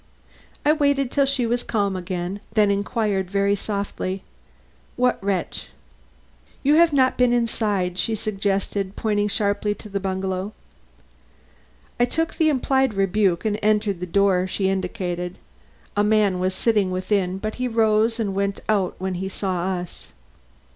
[0.65, 4.23] I waited till she was calm again, then I inquired very softly:
[4.95, 5.67] "What wretch?"
[6.63, 10.53] "You have not been inside," she suggested, pointing sharply to the bungalow.
[11.99, 15.37] I took the implied rebuke and entered the door she indicated.
[15.95, 20.13] A man was sitting within, but he rose and went out when he saw us.